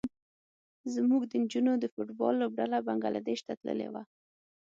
[0.93, 4.03] زموږ د نجونو د فټ بال لوبډله بنګلادیش ته تللې وه.